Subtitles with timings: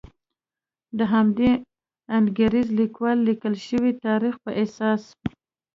[0.97, 1.49] د همدې
[2.17, 5.03] انګریز لیکوالو لیکل شوي تاریخ په اساس.